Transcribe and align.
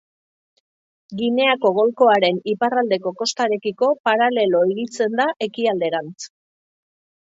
Gineako 1.19 1.71
golkoaren 1.75 2.41
iparraldeko 2.55 3.15
kostarekiko 3.23 3.93
paralelo 4.11 4.67
higitzen 4.75 5.23
da 5.25 5.33
ekialderantz. 5.51 6.31